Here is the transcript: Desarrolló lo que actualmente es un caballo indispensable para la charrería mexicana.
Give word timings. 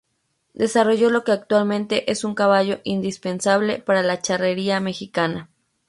Desarrolló 0.55 1.11
lo 1.11 1.23
que 1.23 1.31
actualmente 1.31 2.11
es 2.11 2.23
un 2.23 2.33
caballo 2.33 2.79
indispensable 2.83 3.77
para 3.77 4.01
la 4.01 4.19
charrería 4.19 4.79
mexicana. 4.79 5.51